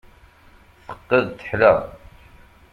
Teqqed, 0.87 1.27
teḥla. 1.39 1.73